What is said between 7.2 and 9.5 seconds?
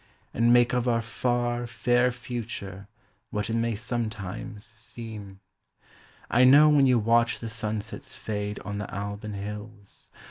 the sunsets fade on the Alban